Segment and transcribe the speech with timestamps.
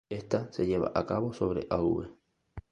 [0.09, 2.11] Esta se lleva a cabo sobre Av.